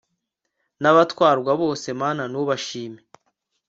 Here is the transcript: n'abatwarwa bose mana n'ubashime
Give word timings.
n'abatwarwa 0.81 1.51
bose 1.61 1.87
mana 2.01 2.23
n'ubashime 2.31 2.99